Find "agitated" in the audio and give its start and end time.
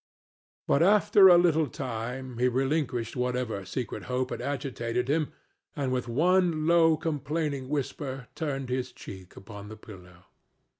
4.41-5.07